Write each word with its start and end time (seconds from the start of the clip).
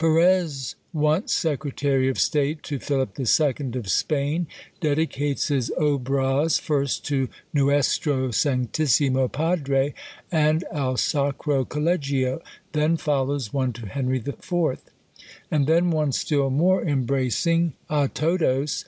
Perez, 0.00 0.74
once 0.92 1.32
secretary 1.32 2.08
of 2.08 2.18
state 2.18 2.64
to 2.64 2.80
Philip 2.80 3.16
II. 3.20 3.70
of 3.76 3.88
Spain, 3.88 4.48
dedicates 4.80 5.46
his 5.46 5.70
"Obras," 5.78 6.60
first 6.60 7.04
to 7.04 7.28
"Nuestro 7.54 8.32
sanctissimo 8.32 9.28
Padre," 9.30 9.94
and 10.32 10.64
"Al 10.72 10.96
Sacro 10.96 11.64
Collegio," 11.64 12.42
then 12.72 12.96
follows 12.96 13.52
one 13.52 13.72
to 13.74 13.86
"Henry 13.86 14.18
IV.," 14.18 14.80
and 15.52 15.68
then 15.68 15.92
one 15.92 16.10
still 16.10 16.50
more 16.50 16.82
embracing, 16.82 17.74
"A 17.88 18.08
Todos." 18.08 18.84